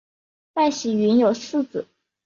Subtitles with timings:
[0.55, 1.85] 戴喜云有四子。